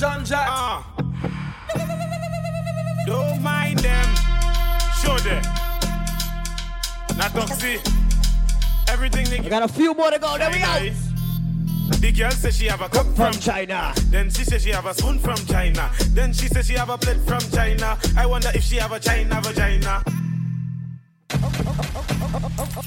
[0.00, 0.48] John Jack.
[3.04, 4.08] Don't mind them.
[5.02, 5.42] Show them.
[7.18, 7.82] Not toxic.
[8.88, 10.38] Everything they I got a few more to go.
[10.38, 10.90] There we go.
[11.98, 13.92] The girl says she have a cup from, China.
[14.06, 15.90] Then she says she have a spoon from China.
[16.14, 17.98] Then she says she have a plate from China.
[18.16, 20.02] I wonder if she have a China vagina.
[21.34, 21.62] Okay,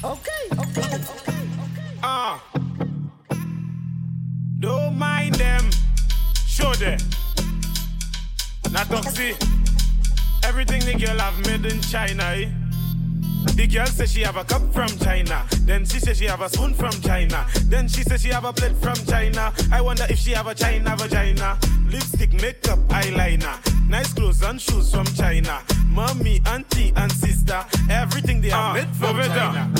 [0.02, 0.96] okay, okay.
[0.96, 1.98] Okay.
[2.02, 2.42] Ah
[6.64, 6.98] show there.
[8.72, 9.34] Now see
[10.44, 12.48] Everything the girl have made in China, eh?
[13.54, 15.44] The girl says she have a cup from China.
[15.60, 17.46] Then she says she have a spoon from China.
[17.66, 19.52] Then she says she have a plate from China.
[19.72, 21.58] I wonder if she have a China vagina.
[21.88, 23.56] Lipstick, makeup, eyeliner.
[23.88, 25.62] Nice clothes and shoes from China.
[25.88, 27.64] Mommy, auntie, and sister.
[27.90, 29.74] Everything they have uh, made from China.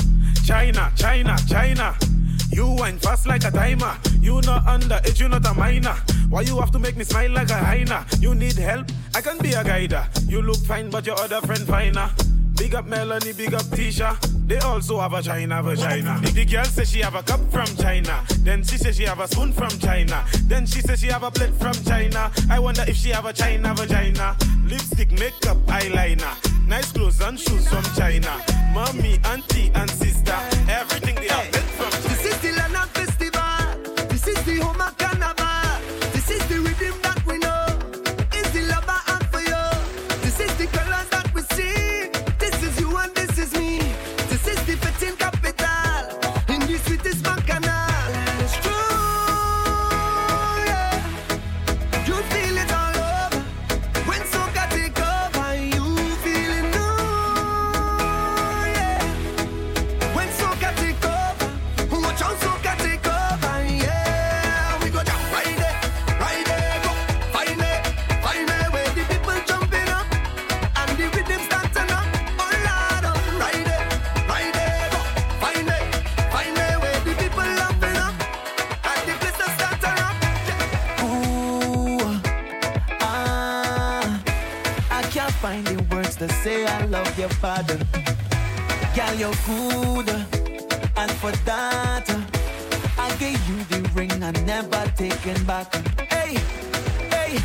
[0.45, 2.14] China, China, China.
[2.55, 3.97] You wine fast like a timer.
[4.21, 5.93] You not underage, you not a minor.
[6.29, 8.05] Why you have to make me smile like a hyena?
[8.21, 8.87] You need help?
[9.13, 10.07] I can be a guider.
[10.25, 12.09] You look fine, but your other friend finer.
[12.55, 14.15] Big up Melanie, big up Tisha.
[14.47, 16.21] They also have a China vagina.
[16.23, 19.19] If the girl says she have a cup from China, then she says she have
[19.19, 22.31] a spoon from China, then she says she have a plate from China.
[22.49, 24.37] I wonder if she have a China vagina.
[24.63, 26.33] Lipstick, makeup, eyeliner,
[26.65, 28.41] nice clothes and shoes from China.
[28.73, 30.37] Mommy, auntie, and sister,
[30.69, 31.74] everything they have.
[86.27, 87.77] to say I love your father,
[88.95, 90.09] Girl, you're good,
[90.97, 92.07] and for that,
[92.97, 95.75] I gave you the ring I never taken back.
[95.99, 96.35] Hey,
[97.09, 97.37] hey,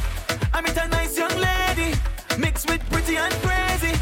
[0.54, 1.94] I met a nice young lady,
[2.38, 3.94] mixed with pretty and crazy,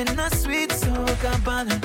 [0.00, 1.77] in a sweet soca banana.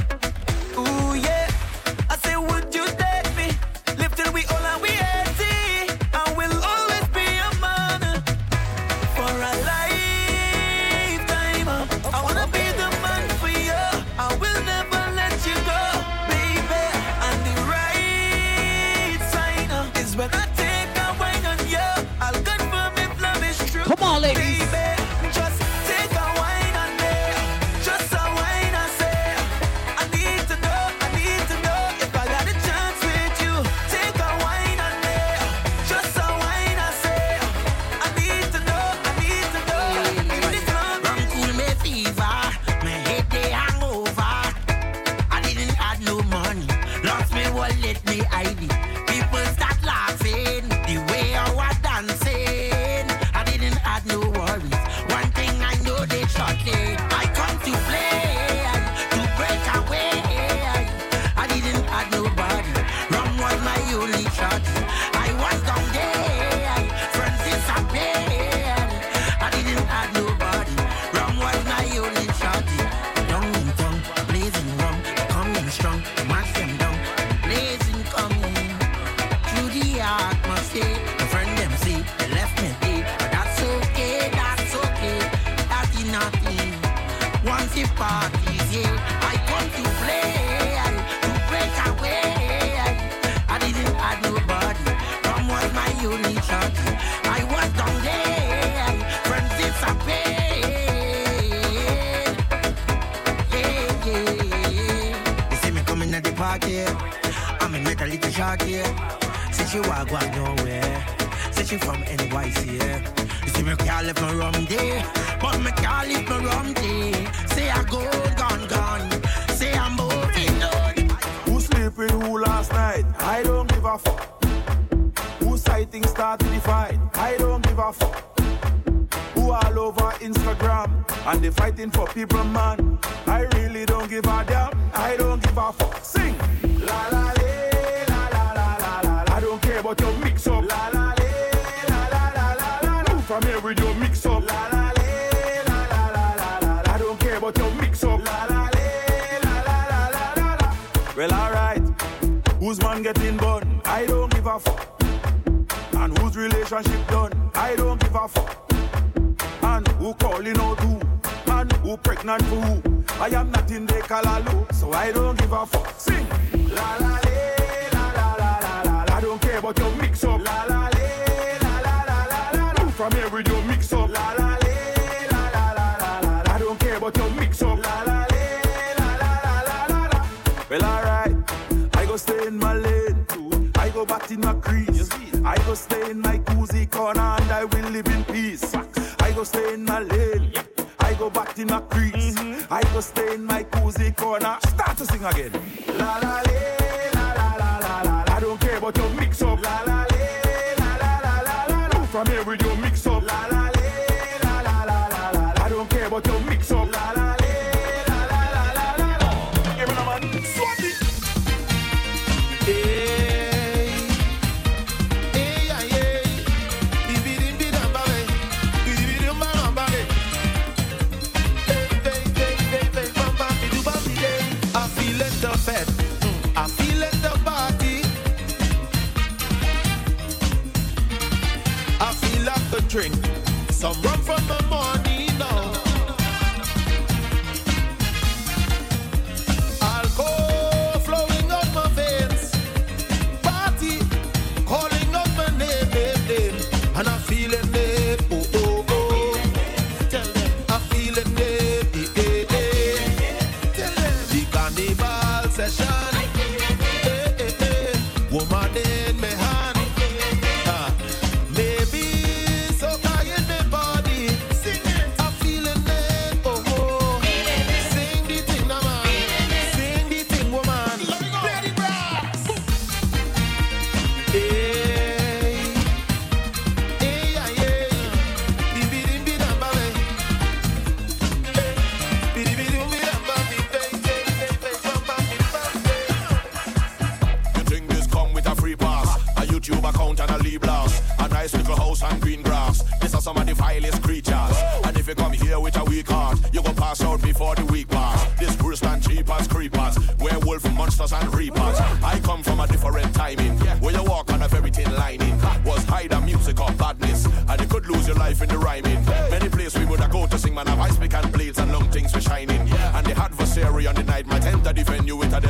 [296.94, 298.40] pass out before the week pass.
[298.40, 299.98] This worse than cheap as creepers.
[300.20, 301.83] Werewolf monsters and reapers.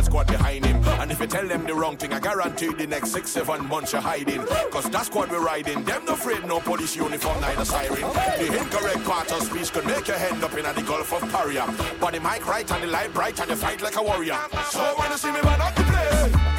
[0.03, 0.83] squad behind him.
[1.01, 3.93] And if you tell them the wrong thing, I guarantee the next six, seven months
[3.93, 4.43] you're hiding.
[4.71, 8.01] Cause that squad we're riding, them no afraid no police uniform, neither siren.
[8.01, 11.65] The incorrect part of speech could make your head up in the Gulf of Paria.
[11.99, 14.37] But the mic right and the light bright and you fight like a warrior.
[14.69, 16.52] So when you see me man up the play.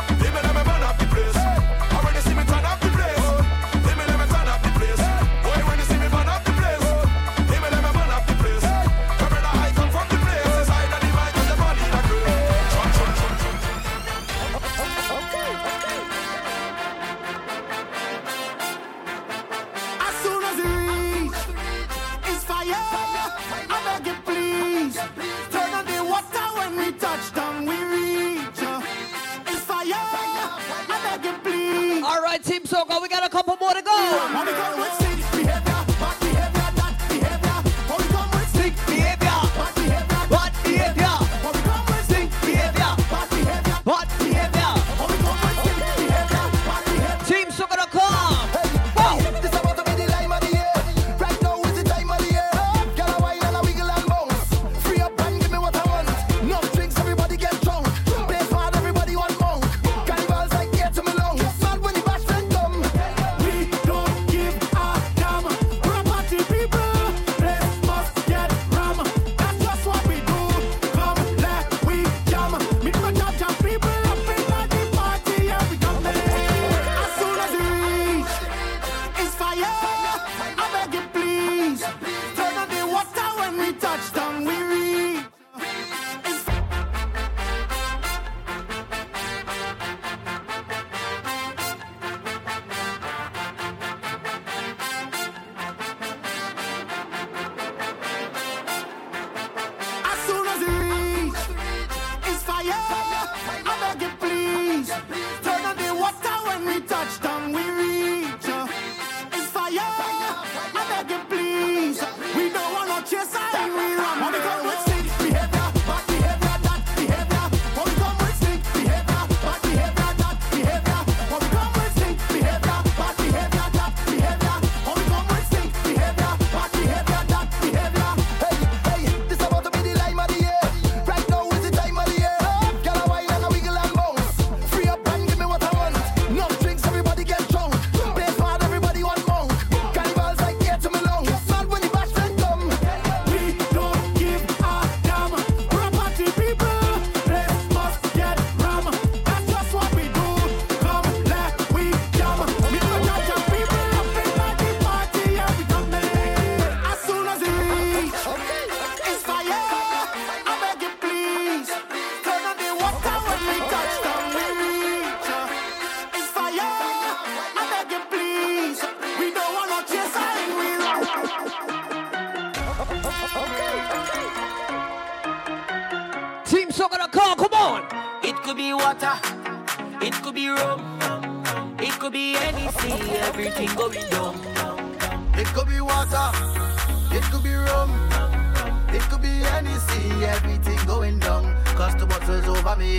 [189.65, 191.55] can you see everything going down?
[191.77, 192.99] Cause the bottles over me.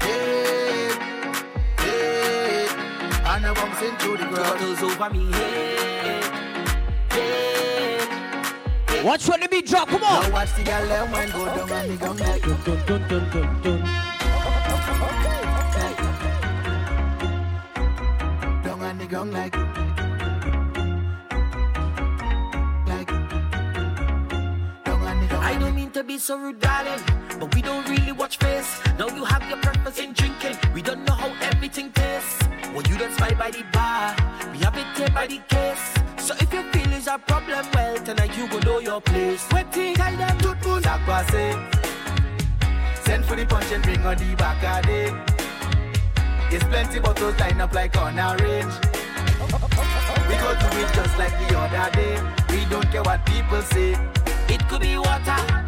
[0.00, 0.90] Hey,
[1.78, 2.68] hey,
[3.26, 4.58] and I'm bouncing through the crowd.
[4.58, 5.32] Bottles over me.
[5.32, 6.22] Hey,
[8.86, 10.22] hey, Watch when the beat drop, come on.
[10.22, 13.08] Now watch the girl them when go down and me go like dun dun dun
[13.08, 13.82] dun dun dun.
[18.64, 19.67] Down and me go like.
[26.08, 27.00] be so rude, darling.
[27.38, 28.80] But we don't really watch face.
[28.98, 30.56] Now you have your purpose in drinking.
[30.72, 32.48] We don't know how everything tastes.
[32.72, 34.16] Well, you don't spy by the bar.
[34.50, 35.84] We have it here by the case.
[36.16, 39.46] So if your feelings are problem, well, tonight you go know your place.
[39.52, 40.82] Waiting, tell them good moon.
[43.04, 44.58] Send for the punch and bring on the back
[46.50, 48.72] it's plenty bottles lined up like on a range.
[50.28, 52.16] We go do it just like the other day.
[52.48, 53.92] We don't care what people say.
[54.48, 55.67] It could be water,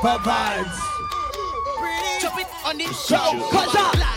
[0.00, 0.78] proper vibes.
[2.20, 3.48] Chop it on the show.
[3.50, 4.09] Cause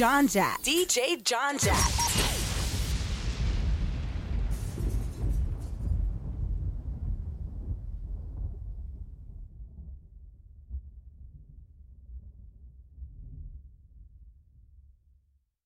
[0.00, 0.62] John Jack.
[0.62, 2.39] DJ John Jack.